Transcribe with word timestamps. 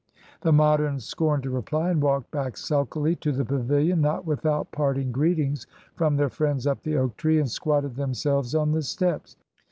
The 0.41 0.51
Moderns 0.51 1.05
scorned 1.05 1.43
to 1.43 1.51
reply, 1.51 1.91
and 1.91 2.01
walked 2.01 2.31
back 2.31 2.57
sulkily 2.57 3.15
to 3.17 3.31
the 3.31 3.45
pavilion, 3.45 4.01
not 4.01 4.25
without 4.25 4.71
parting 4.71 5.11
greetings 5.11 5.67
from 5.95 6.15
their 6.17 6.31
friends 6.31 6.65
up 6.65 6.81
the 6.81 6.97
oak 6.97 7.15
tree, 7.17 7.37
and 7.39 7.47
squatted 7.51 7.95
themselves 7.97 8.55
on 8.55 8.71
the 8.71 8.81
steps. 8.81 9.37